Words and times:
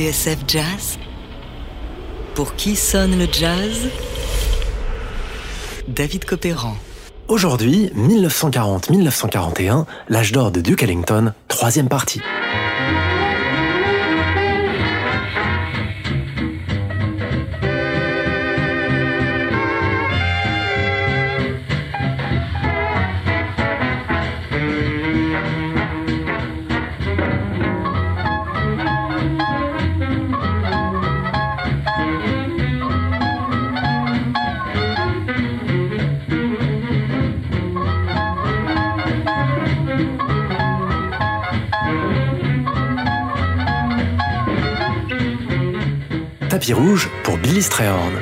TSF 0.00 0.38
Jazz 0.48 0.98
Pour 2.34 2.54
qui 2.54 2.74
sonne 2.74 3.18
le 3.18 3.26
jazz? 3.30 3.90
David 5.88 6.24
Copéran. 6.24 6.74
Aujourd'hui, 7.28 7.92
1940-1941, 7.94 9.84
l'âge 10.08 10.32
d'or 10.32 10.52
de 10.52 10.62
Duke 10.62 10.84
Ellington, 10.84 11.34
troisième 11.48 11.90
partie. 11.90 12.22
Pour 47.24 47.38
Billy 47.38 47.62
Strayhorn. 47.62 48.12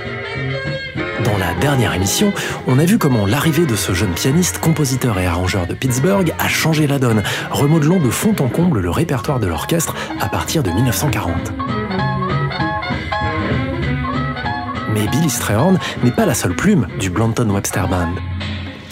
Dans 1.25 1.37
la 1.39 1.55
dernière 1.61 1.93
émission, 1.93 2.33
on 2.69 2.79
a 2.79 2.85
vu 2.85 2.97
comment 2.97 3.27
l'arrivée 3.27 3.67
de 3.67 3.75
ce 3.75 3.93
jeune 3.93 4.13
pianiste, 4.13 4.59
compositeur 4.59 5.19
et 5.19 5.27
arrangeur 5.27 5.67
de 5.67 5.75
Pittsburgh 5.75 6.33
a 6.39 6.47
changé 6.47 6.87
la 6.87 7.01
donne, 7.01 7.25
remodelant 7.51 7.99
de 7.99 8.11
fond 8.11 8.37
en 8.39 8.47
comble 8.47 8.79
le 8.79 8.91
répertoire 8.91 9.41
de 9.41 9.49
l'orchestre 9.49 9.97
à 10.21 10.29
partir 10.29 10.63
de 10.63 10.71
1940. 10.71 11.53
Mais 14.95 15.09
Billy 15.09 15.31
Strayhorn 15.31 15.81
n'est 16.05 16.13
pas 16.13 16.25
la 16.25 16.35
seule 16.35 16.55
plume 16.55 16.87
du 17.01 17.11
Blanton 17.11 17.51
Webster 17.51 17.89
Band. 17.89 18.15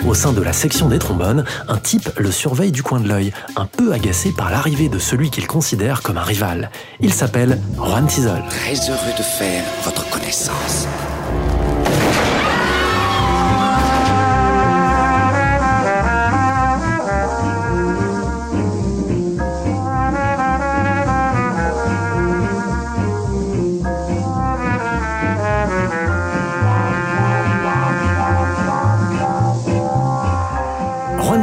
Au 0.06 0.14
sein 0.14 0.32
de 0.32 0.40
la 0.40 0.52
section 0.52 0.88
des 0.88 1.00
trombones, 1.00 1.44
un 1.66 1.78
type 1.78 2.10
le 2.16 2.30
surveille 2.30 2.70
du 2.70 2.84
coin 2.84 3.00
de 3.00 3.08
l'œil, 3.08 3.32
un 3.56 3.66
peu 3.66 3.92
agacé 3.92 4.30
par 4.30 4.50
l'arrivée 4.52 4.88
de 4.88 5.00
celui 5.00 5.30
qu'il 5.30 5.48
considère 5.48 6.02
comme 6.02 6.16
un 6.16 6.22
rival. 6.22 6.70
Il 7.00 7.12
s'appelle 7.12 7.60
Juan 7.74 8.06
Tizol. 8.06 8.40
Très 8.48 8.76
heureux 8.88 9.14
de 9.18 9.22
faire 9.22 9.64
votre 9.84 10.08
connaissance. 10.08 10.86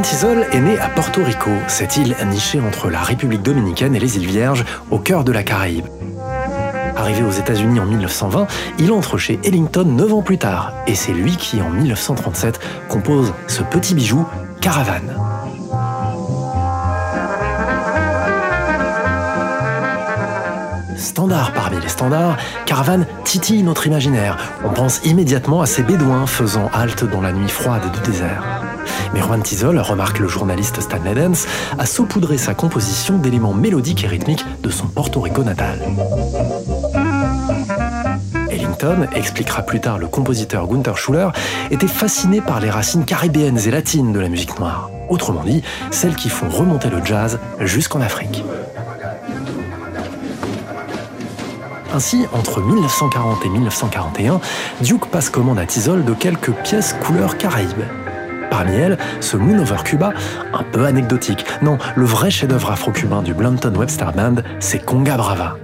Tizol 0.04 0.46
est 0.52 0.60
né 0.60 0.78
à 0.78 0.90
Porto 0.90 1.24
Rico, 1.24 1.50
cette 1.66 1.96
île 1.96 2.14
nichée 2.26 2.60
entre 2.60 2.90
la 2.90 3.00
République 3.00 3.40
dominicaine 3.40 3.96
et 3.96 3.98
les 3.98 4.18
îles 4.18 4.26
Vierges, 4.26 4.66
au 4.90 4.98
cœur 4.98 5.24
de 5.24 5.32
la 5.32 5.42
Caraïbe. 5.42 5.86
Arrivé 6.94 7.22
aux 7.22 7.30
États-Unis 7.30 7.80
en 7.80 7.86
1920, 7.86 8.46
il 8.80 8.92
entre 8.92 9.16
chez 9.16 9.40
Ellington 9.44 9.86
9 9.86 10.12
ans 10.12 10.20
plus 10.20 10.36
tard, 10.36 10.74
et 10.86 10.94
c'est 10.94 11.12
lui 11.12 11.38
qui, 11.38 11.62
en 11.62 11.70
1937, 11.70 12.60
compose 12.90 13.32
ce 13.46 13.62
petit 13.62 13.94
bijou, 13.94 14.26
Caravane. 14.60 15.16
Standard 20.98 21.52
parmi 21.54 21.80
les 21.80 21.88
standards, 21.88 22.36
Caravane 22.66 23.06
titille 23.24 23.62
notre 23.62 23.86
imaginaire. 23.86 24.36
On 24.64 24.70
pense 24.70 25.00
immédiatement 25.06 25.62
à 25.62 25.66
ces 25.66 25.82
bédouins 25.82 26.26
faisant 26.26 26.70
halte 26.74 27.04
dans 27.04 27.22
la 27.22 27.32
nuit 27.32 27.48
froide 27.48 27.90
du 27.90 28.10
désert. 28.10 28.63
Mais 29.12 29.20
Juan 29.20 29.42
Tizol, 29.42 29.78
remarque 29.78 30.18
le 30.18 30.28
journaliste 30.28 30.80
Stanley 30.80 31.14
Dance, 31.14 31.46
a 31.78 31.86
saupoudré 31.86 32.38
sa 32.38 32.54
composition 32.54 33.18
d'éléments 33.18 33.54
mélodiques 33.54 34.04
et 34.04 34.08
rythmiques 34.08 34.44
de 34.62 34.70
son 34.70 34.86
Porto 34.86 35.20
Rico 35.20 35.42
natal. 35.44 35.80
Ellington, 38.50 39.06
expliquera 39.14 39.62
plus 39.62 39.80
tard 39.80 39.98
le 39.98 40.06
compositeur 40.06 40.66
Gunther 40.66 40.96
Schuller, 40.96 41.28
était 41.70 41.88
fasciné 41.88 42.40
par 42.40 42.60
les 42.60 42.70
racines 42.70 43.04
caribéennes 43.04 43.58
et 43.66 43.70
latines 43.70 44.12
de 44.12 44.20
la 44.20 44.28
musique 44.28 44.58
noire. 44.58 44.90
Autrement 45.08 45.44
dit, 45.44 45.62
celles 45.90 46.16
qui 46.16 46.28
font 46.28 46.48
remonter 46.48 46.88
le 46.88 47.04
jazz 47.04 47.38
jusqu'en 47.60 48.00
Afrique. 48.00 48.44
Ainsi, 51.94 52.26
entre 52.32 52.60
1940 52.60 53.46
et 53.46 53.48
1941, 53.48 54.40
Duke 54.80 55.06
passe 55.06 55.30
commande 55.30 55.60
à 55.60 55.66
Tizol 55.66 56.04
de 56.04 56.12
quelques 56.12 56.50
pièces 56.50 56.96
couleur 57.00 57.38
caraïbe. 57.38 57.84
Parmi 58.56 58.70
ce 59.20 59.36
Moon 59.36 59.58
Over 59.58 59.82
Cuba, 59.82 60.12
un 60.52 60.62
peu 60.62 60.84
anecdotique. 60.84 61.44
Non, 61.60 61.76
le 61.96 62.04
vrai 62.04 62.30
chef-d'œuvre 62.30 62.70
afro-cubain 62.70 63.20
du 63.20 63.34
Blanton 63.34 63.74
Webster 63.74 64.12
Band, 64.12 64.36
c'est 64.60 64.78
Conga 64.78 65.16
Brava. 65.16 65.56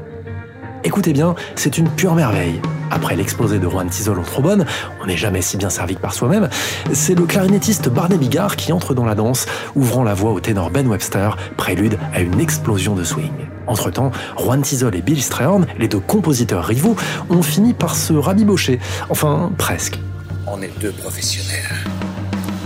Écoutez 0.82 1.12
bien, 1.12 1.36
c'est 1.54 1.78
une 1.78 1.88
pure 1.88 2.16
merveille. 2.16 2.60
Après 2.90 3.14
l'exposé 3.14 3.60
de 3.60 3.68
Juan 3.68 3.88
Tizol 3.88 4.18
en 4.18 4.24
trombone, 4.24 4.66
on 5.00 5.06
n'est 5.06 5.16
jamais 5.16 5.40
si 5.40 5.56
bien 5.56 5.70
servi 5.70 5.94
que 5.94 6.00
par 6.00 6.12
soi-même, 6.12 6.48
c'est 6.92 7.16
le 7.16 7.26
clarinettiste 7.26 7.88
Barney 7.88 8.18
Bigard 8.18 8.56
qui 8.56 8.72
entre 8.72 8.92
dans 8.92 9.04
la 9.04 9.14
danse, 9.14 9.46
ouvrant 9.76 10.02
la 10.02 10.14
voix 10.14 10.32
au 10.32 10.40
ténor 10.40 10.70
Ben 10.70 10.88
Webster, 10.88 11.36
prélude 11.56 11.96
à 12.12 12.18
une 12.18 12.40
explosion 12.40 12.96
de 12.96 13.04
swing. 13.04 13.30
Entre-temps, 13.68 14.10
Juan 14.36 14.62
Tizol 14.62 14.96
et 14.96 15.02
Bill 15.02 15.22
Strayhorn, 15.22 15.64
les 15.78 15.86
deux 15.86 16.00
compositeurs 16.00 16.64
rivaux, 16.64 16.96
ont 17.28 17.42
fini 17.42 17.72
par 17.72 17.94
se 17.94 18.14
rabibocher. 18.14 18.80
Enfin, 19.10 19.52
presque. 19.58 20.00
On 20.48 20.60
est 20.60 20.76
deux 20.80 20.90
professionnels. 20.90 21.68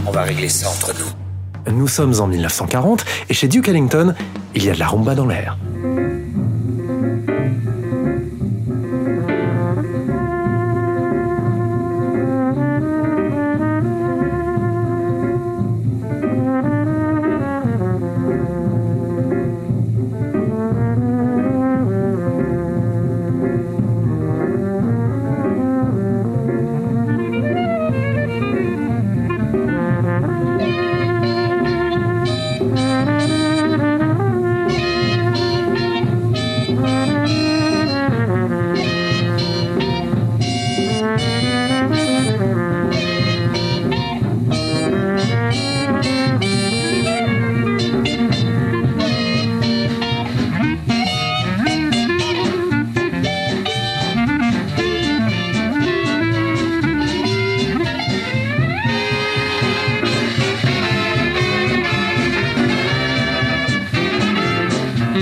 On 0.07 0.11
va 0.11 0.23
régler 0.23 0.49
ça 0.49 0.69
entre 0.69 0.93
nous. 0.99 1.73
Nous 1.73 1.89
sommes 1.89 2.21
en 2.21 2.27
1940 2.27 3.05
et 3.31 3.35
chez 3.35 3.49
Duke 3.49 3.69
Ellington, 3.69 4.15
il 4.55 4.65
y 4.65 4.71
a 4.71 4.75
de 4.75 4.79
la 4.79 4.87
rumba 4.87 5.15
dans 5.15 5.27
l'air. 5.27 5.57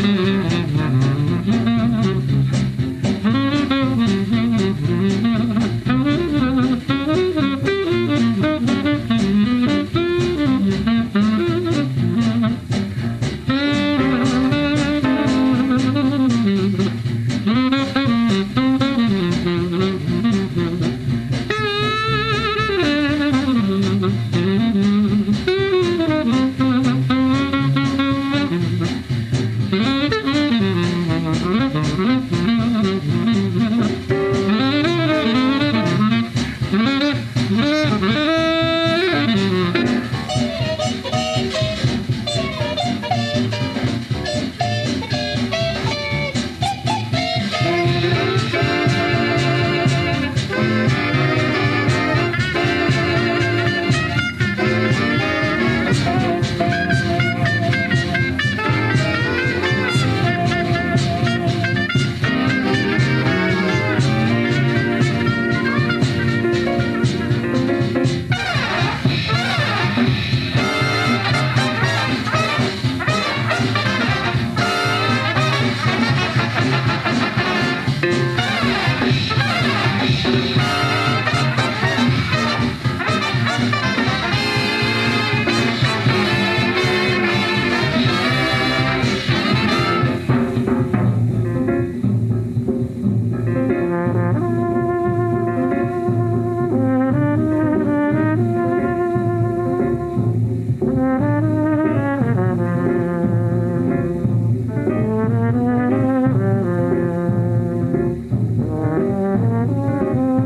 Mm-hmm. 0.02 0.31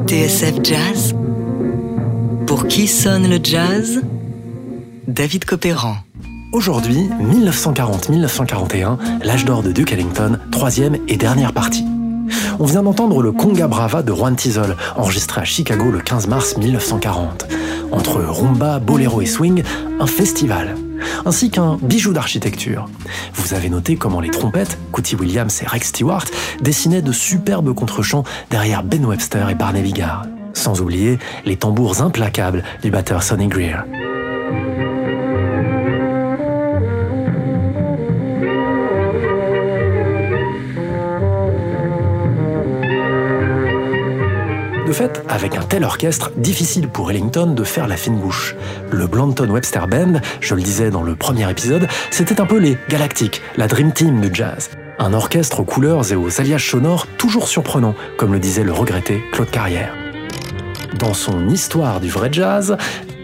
TSF 0.06 0.62
Jazz 0.62 1.16
Pour 2.46 2.68
qui 2.68 2.86
sonne 2.86 3.28
le 3.28 3.40
jazz? 3.42 4.02
David 5.08 5.44
Copéran. 5.44 5.96
Aujourd'hui, 6.52 7.08
1940-1941, 7.20 8.98
l'âge 9.24 9.44
d'or 9.44 9.64
de 9.64 9.72
Duke 9.72 9.92
Ellington, 9.92 10.38
troisième 10.52 10.98
et 11.08 11.16
dernière 11.16 11.52
partie. 11.52 11.84
On 12.58 12.64
vient 12.64 12.82
d'entendre 12.82 13.22
le 13.22 13.32
Conga 13.32 13.66
Brava 13.68 14.02
de 14.02 14.12
Juan 14.12 14.34
Tizol, 14.34 14.76
enregistré 14.96 15.42
à 15.42 15.44
Chicago 15.44 15.90
le 15.90 16.00
15 16.00 16.26
mars 16.26 16.56
1940. 16.56 17.46
Entre 17.92 18.16
rumba, 18.20 18.78
boléro 18.78 19.20
et 19.20 19.26
swing, 19.26 19.62
un 20.00 20.06
festival 20.06 20.76
ainsi 21.24 21.50
qu'un 21.50 21.76
bijou 21.82 22.12
d'architecture. 22.12 22.88
Vous 23.34 23.54
avez 23.54 23.68
noté 23.68 23.96
comment 23.96 24.20
les 24.20 24.30
trompettes, 24.30 24.78
Cootie 24.92 25.16
Williams 25.16 25.62
et 25.62 25.66
Rex 25.66 25.88
Stewart, 25.88 26.24
dessinaient 26.60 27.02
de 27.02 27.12
superbes 27.12 27.74
contrechants 27.74 28.24
derrière 28.50 28.82
Ben 28.82 29.04
Webster 29.04 29.50
et 29.50 29.54
Barney 29.54 29.82
Bigard. 29.82 30.26
Sans 30.54 30.80
oublier 30.80 31.18
les 31.44 31.56
tambours 31.56 32.00
implacables 32.00 32.62
du 32.82 32.90
batteur 32.90 33.22
Sonny 33.22 33.48
Greer. 33.48 33.84
De 44.86 44.92
fait, 44.92 45.24
avec 45.28 45.56
un 45.56 45.62
tel 45.62 45.82
orchestre, 45.82 46.30
difficile 46.36 46.86
pour 46.86 47.10
Ellington 47.10 47.48
de 47.48 47.64
faire 47.64 47.88
la 47.88 47.96
fine 47.96 48.20
bouche. 48.20 48.54
Le 48.92 49.08
Blanton 49.08 49.50
Webster 49.50 49.88
Band, 49.88 50.20
je 50.40 50.54
le 50.54 50.62
disais 50.62 50.90
dans 50.90 51.02
le 51.02 51.16
premier 51.16 51.50
épisode, 51.50 51.88
c'était 52.12 52.40
un 52.40 52.46
peu 52.46 52.58
les 52.58 52.78
Galactiques, 52.88 53.42
la 53.56 53.66
Dream 53.66 53.92
Team 53.92 54.20
du 54.20 54.30
jazz. 54.32 54.70
Un 55.00 55.12
orchestre 55.12 55.58
aux 55.58 55.64
couleurs 55.64 56.12
et 56.12 56.14
aux 56.14 56.40
alliages 56.40 56.70
sonores 56.70 57.08
toujours 57.18 57.48
surprenants, 57.48 57.96
comme 58.16 58.32
le 58.32 58.38
disait 58.38 58.62
le 58.62 58.72
regretté 58.72 59.24
Claude 59.32 59.50
Carrière. 59.50 59.92
Dans 61.00 61.14
son 61.14 61.48
Histoire 61.48 62.00
du 62.00 62.08
vrai 62.08 62.28
jazz, 62.30 62.76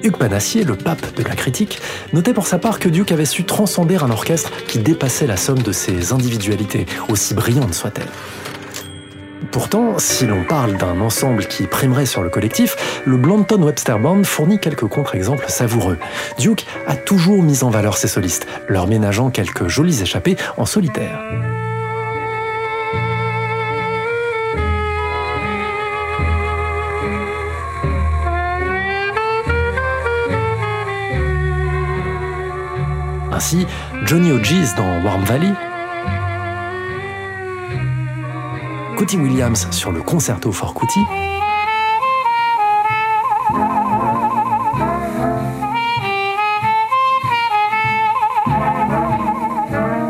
Hugues 0.02 0.16
Panassier, 0.16 0.64
le 0.64 0.74
pape 0.74 1.14
de 1.14 1.22
la 1.22 1.36
critique, 1.36 1.78
notait 2.12 2.34
pour 2.34 2.48
sa 2.48 2.58
part 2.58 2.80
que 2.80 2.88
Duke 2.88 3.12
avait 3.12 3.24
su 3.24 3.44
transcender 3.44 4.02
un 4.02 4.10
orchestre 4.10 4.50
qui 4.66 4.80
dépassait 4.80 5.28
la 5.28 5.36
somme 5.36 5.62
de 5.62 5.70
ses 5.70 6.12
individualités, 6.12 6.86
aussi 7.08 7.34
brillantes 7.34 7.74
soient-elles. 7.74 8.08
Pourtant, 9.50 9.98
si 9.98 10.26
l'on 10.26 10.44
parle 10.44 10.76
d'un 10.76 11.00
ensemble 11.00 11.46
qui 11.46 11.66
primerait 11.66 12.06
sur 12.06 12.22
le 12.22 12.30
collectif, 12.30 13.02
le 13.04 13.16
Blanton 13.16 13.62
Webster 13.62 13.98
Band 13.98 14.24
fournit 14.24 14.58
quelques 14.58 14.86
contre-exemples 14.86 15.46
savoureux. 15.48 15.98
Duke 16.38 16.66
a 16.86 16.94
toujours 16.94 17.42
mis 17.42 17.64
en 17.64 17.70
valeur 17.70 17.96
ses 17.96 18.08
solistes, 18.08 18.46
leur 18.68 18.86
ménageant 18.86 19.30
quelques 19.30 19.68
jolis 19.68 20.00
échappées 20.02 20.36
en 20.56 20.64
solitaire. 20.64 21.20
Ainsi, 33.32 33.66
Johnny 34.04 34.30
O'Gees 34.30 34.76
dans 34.76 35.02
Warm 35.02 35.24
Valley 35.24 35.52
Cootie 39.02 39.16
Williams 39.16 39.66
sur 39.72 39.90
le 39.90 40.00
concerto 40.00 40.52
for 40.52 40.74
Cootie. 40.74 41.00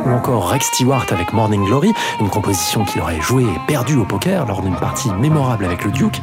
Ou 0.05 0.11
encore 0.11 0.51
Rex 0.51 0.67
Stewart 0.67 1.07
avec 1.11 1.33
Morning 1.33 1.65
Glory, 1.65 1.95
une 2.21 2.29
composition 2.29 2.85
qu'il 2.85 3.01
aurait 3.01 3.19
jouée 3.23 3.45
et 3.45 3.61
perdue 3.67 3.97
au 3.97 4.05
poker 4.05 4.45
lors 4.45 4.61
d'une 4.61 4.77
partie 4.77 5.09
mémorable 5.15 5.65
avec 5.65 5.87
le 5.87 5.91
Duke. 5.91 6.21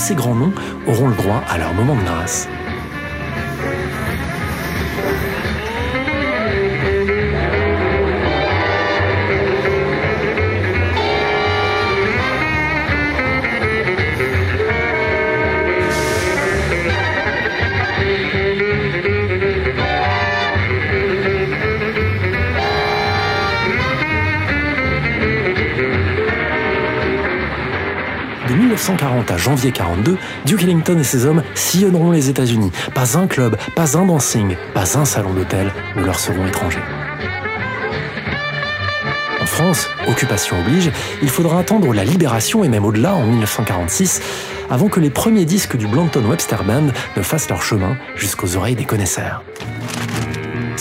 Ces 0.00 0.14
grands 0.14 0.34
noms 0.34 0.52
auront 0.86 1.08
le 1.08 1.14
droit 1.14 1.42
à 1.48 1.58
leur 1.58 1.74
moment 1.74 1.94
de 1.94 2.02
grâce. 2.02 2.48
1940 28.80 29.30
à 29.30 29.36
janvier 29.36 29.72
42, 29.72 30.16
Duke 30.46 30.62
Ellington 30.62 30.98
et 30.98 31.04
ses 31.04 31.26
hommes 31.26 31.42
sillonneront 31.54 32.12
les 32.12 32.30
États-Unis. 32.30 32.72
Pas 32.94 33.18
un 33.18 33.26
club, 33.26 33.58
pas 33.76 33.98
un 33.98 34.06
dancing, 34.06 34.56
pas 34.72 34.96
un 34.96 35.04
salon 35.04 35.34
d'hôtel 35.34 35.70
ne 35.96 36.02
leur 36.02 36.18
seront 36.18 36.46
étrangers. 36.46 36.80
En 39.38 39.44
France, 39.44 39.86
occupation 40.08 40.58
oblige, 40.60 40.90
il 41.20 41.28
faudra 41.28 41.58
attendre 41.58 41.92
la 41.92 42.04
libération 42.04 42.64
et 42.64 42.68
même 42.68 42.86
au-delà 42.86 43.14
en 43.14 43.26
1946 43.26 44.22
avant 44.70 44.88
que 44.88 45.00
les 45.00 45.10
premiers 45.10 45.44
disques 45.44 45.76
du 45.76 45.86
Blanton 45.86 46.24
Webster 46.24 46.64
Band 46.64 46.86
ne 47.18 47.22
fassent 47.22 47.50
leur 47.50 47.62
chemin 47.62 47.98
jusqu'aux 48.16 48.56
oreilles 48.56 48.76
des 48.76 48.86
connaisseurs. 48.86 49.42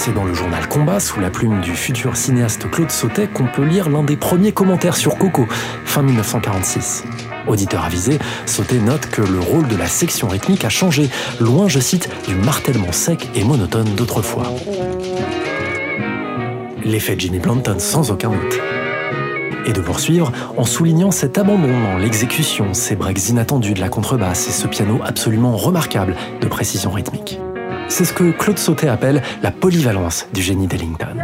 C'est 0.02 0.14
dans 0.14 0.24
le 0.24 0.34
journal 0.34 0.66
Combat, 0.70 1.02
sous 1.02 1.20
la 1.20 1.30
plume 1.30 1.60
du 1.60 1.76
futur 1.76 2.16
cinéaste 2.16 2.72
Claude 2.72 2.90
Sautet, 2.90 3.28
qu'on 3.28 3.48
peut 3.48 3.66
lire 3.66 3.90
l'un 3.90 4.02
des 4.02 4.16
premiers 4.16 4.54
commentaires 4.54 4.96
sur 4.96 5.18
Coco, 5.18 5.46
fin 5.84 6.02
1946. 6.04 7.04
Auditeur 7.48 7.84
avisé, 7.84 8.18
Sauté 8.46 8.80
note 8.80 9.08
que 9.08 9.22
le 9.22 9.42
rôle 9.42 9.68
de 9.68 9.76
la 9.76 9.88
section 9.88 10.30
rythmique 10.30 10.64
a 10.64 10.70
changé, 10.70 11.10
loin, 11.42 11.68
je 11.68 11.82
cite, 11.82 12.10
du 12.26 12.36
martèlement 12.36 12.94
sec 12.94 13.28
et 13.36 13.44
monotone 13.44 13.94
d'autrefois. 13.96 14.46
L'effet 16.86 17.16
Jimmy 17.18 17.40
Blanton 17.40 17.76
sans 17.78 18.10
aucun 18.10 18.30
doute. 18.30 18.58
Et 19.66 19.74
de 19.74 19.82
poursuivre 19.82 20.32
en 20.56 20.64
soulignant 20.64 21.12
cet 21.12 21.38
abandon 21.38 21.98
l'exécution, 21.98 22.74
ces 22.74 22.96
breaks 22.96 23.28
inattendus 23.28 23.74
de 23.74 23.82
la 23.82 23.90
contrebasse 23.90 24.48
et 24.48 24.52
ce 24.52 24.66
piano 24.66 25.02
absolument 25.04 25.58
remarquable 25.58 26.16
de 26.40 26.48
précision 26.48 26.90
rythmique. 26.90 27.38
C'est 27.90 28.06
ce 28.06 28.14
que 28.14 28.32
Claude 28.32 28.60
Sauté 28.60 28.88
appelle 28.88 29.22
la 29.42 29.52
polyvalence 29.52 30.28
du 30.32 30.42
génie 30.42 30.68
d'Ellington. 30.68 31.18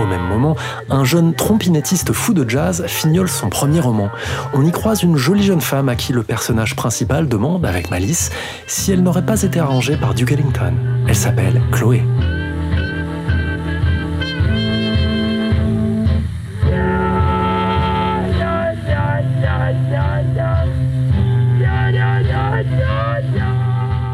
Au 0.00 0.06
même 0.06 0.22
moment, 0.22 0.56
un 0.88 1.04
jeune 1.04 1.34
trompinettiste 1.34 2.12
fou 2.12 2.32
de 2.32 2.48
jazz 2.48 2.84
fignole 2.86 3.28
son 3.28 3.50
premier 3.50 3.80
roman. 3.80 4.08
On 4.54 4.64
y 4.64 4.72
croise 4.72 5.02
une 5.02 5.16
jolie 5.16 5.44
jeune 5.44 5.60
femme 5.60 5.88
à 5.88 5.96
qui 5.96 6.12
le 6.12 6.22
personnage 6.22 6.74
principal 6.74 7.28
demande, 7.28 7.66
avec 7.66 7.90
malice, 7.90 8.30
si 8.66 8.90
elle 8.90 9.02
n'aurait 9.02 9.26
pas 9.26 9.42
été 9.42 9.60
arrangée 9.60 9.96
par 9.96 10.14
Duke 10.14 10.32
Ellington. 10.32 10.72
Elle 11.06 11.14
s'appelle 11.14 11.60
Chloé. 11.70 12.02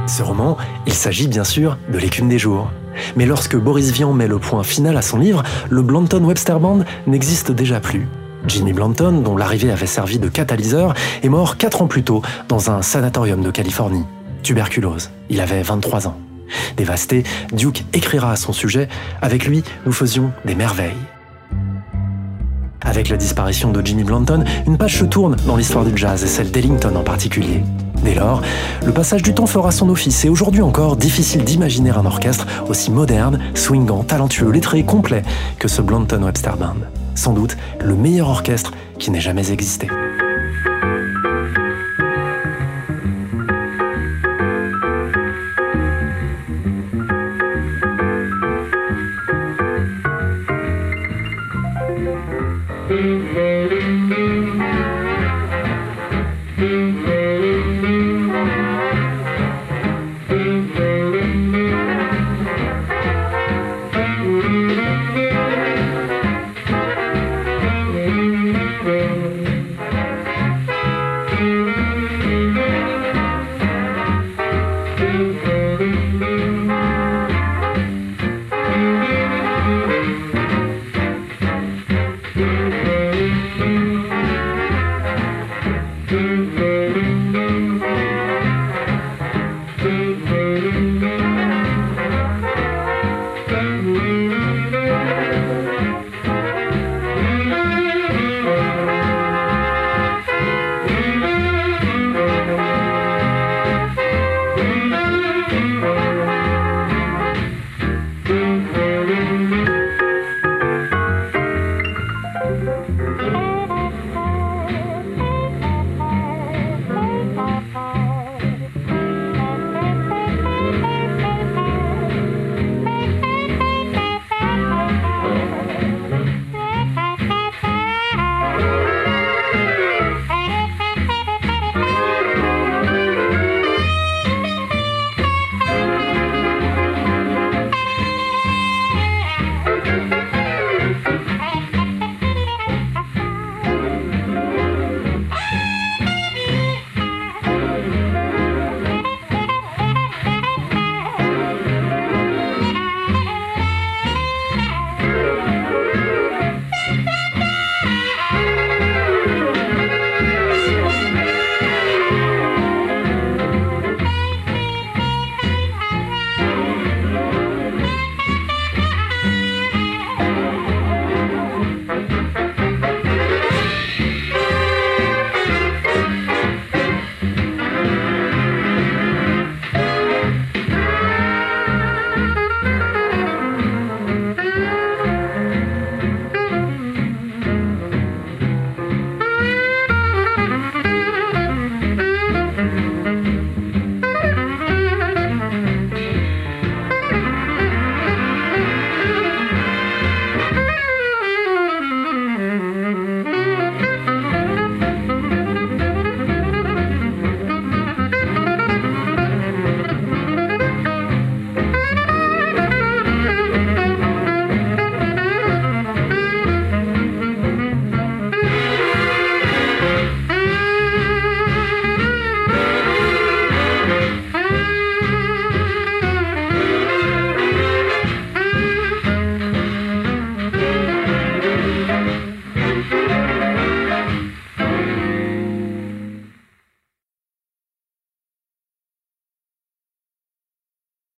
Ce 0.06 0.22
roman, 0.22 0.56
il 0.86 0.94
s'agit 0.94 1.28
bien 1.28 1.44
sûr 1.44 1.76
de 1.92 1.98
l'écume 1.98 2.28
des 2.28 2.38
jours. 2.38 2.70
Mais 3.16 3.26
lorsque 3.26 3.56
Boris 3.56 3.92
Vian 3.92 4.12
met 4.12 4.26
le 4.26 4.38
point 4.38 4.62
final 4.62 4.96
à 4.96 5.02
son 5.02 5.18
livre, 5.18 5.42
le 5.70 5.82
Blanton 5.82 6.24
Webster 6.24 6.58
Band 6.58 6.80
n'existe 7.06 7.52
déjà 7.52 7.80
plus. 7.80 8.08
Jimmy 8.46 8.72
Blanton, 8.72 9.20
dont 9.22 9.36
l'arrivée 9.36 9.70
avait 9.70 9.86
servi 9.86 10.18
de 10.18 10.28
catalyseur, 10.28 10.94
est 11.22 11.28
mort 11.28 11.56
4 11.56 11.82
ans 11.82 11.86
plus 11.86 12.02
tôt 12.02 12.22
dans 12.48 12.70
un 12.70 12.82
sanatorium 12.82 13.42
de 13.42 13.50
Californie. 13.50 14.04
Tuberculose. 14.42 15.10
Il 15.28 15.40
avait 15.40 15.62
23 15.62 16.08
ans. 16.08 16.16
Dévasté, 16.76 17.24
Duke 17.52 17.84
écrira 17.92 18.32
à 18.32 18.36
son 18.36 18.52
sujet 18.52 18.88
Avec 19.20 19.46
lui, 19.46 19.62
nous 19.84 19.92
faisions 19.92 20.32
des 20.44 20.54
merveilles. 20.54 20.96
Avec 22.88 23.10
la 23.10 23.18
disparition 23.18 23.70
de 23.70 23.84
Jimmy 23.84 24.02
Blanton, 24.02 24.44
une 24.66 24.78
page 24.78 24.96
se 24.96 25.04
tourne 25.04 25.36
dans 25.46 25.56
l'histoire 25.56 25.84
du 25.84 25.94
jazz 25.94 26.24
et 26.24 26.26
celle 26.26 26.50
d'Ellington 26.50 26.96
en 26.96 27.02
particulier. 27.02 27.62
Dès 28.02 28.14
lors, 28.14 28.40
le 28.86 28.92
passage 28.92 29.22
du 29.22 29.34
temps 29.34 29.46
fera 29.46 29.72
son 29.72 29.90
office 29.90 30.24
et 30.24 30.30
aujourd'hui 30.30 30.62
encore, 30.62 30.96
difficile 30.96 31.44
d'imaginer 31.44 31.90
un 31.90 32.06
orchestre 32.06 32.46
aussi 32.66 32.90
moderne, 32.90 33.40
swingant, 33.52 34.04
talentueux, 34.04 34.50
lettré 34.50 34.78
et 34.78 34.84
complet 34.84 35.22
que 35.58 35.68
ce 35.68 35.82
Blanton 35.82 36.22
Webster 36.22 36.56
Band. 36.56 36.76
Sans 37.14 37.34
doute 37.34 37.58
le 37.78 37.94
meilleur 37.94 38.30
orchestre 38.30 38.72
qui 38.98 39.10
n'ait 39.10 39.20
jamais 39.20 39.52
existé. 39.52 39.88
Mm-hmm. 52.88 53.47